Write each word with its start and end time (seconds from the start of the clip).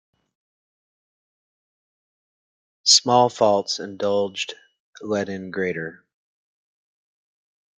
Small 2.85 3.29
faults 3.29 3.77
indulged 3.77 4.55
let 5.03 5.29
in 5.29 5.51
greater. 5.51 6.03